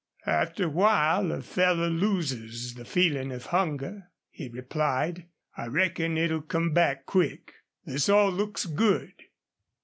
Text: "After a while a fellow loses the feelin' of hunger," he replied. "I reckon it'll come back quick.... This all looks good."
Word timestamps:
"After 0.25 0.65
a 0.65 0.69
while 0.69 1.31
a 1.31 1.43
fellow 1.43 1.87
loses 1.87 2.73
the 2.73 2.85
feelin' 2.85 3.31
of 3.31 3.45
hunger," 3.45 4.09
he 4.31 4.49
replied. 4.49 5.27
"I 5.55 5.67
reckon 5.67 6.17
it'll 6.17 6.41
come 6.41 6.73
back 6.73 7.05
quick.... 7.05 7.53
This 7.85 8.09
all 8.09 8.31
looks 8.31 8.65
good." 8.65 9.13